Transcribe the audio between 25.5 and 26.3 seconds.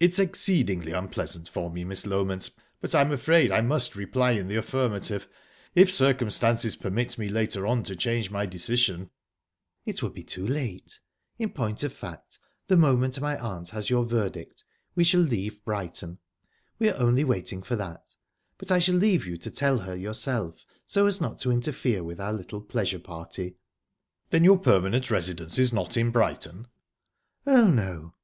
is not in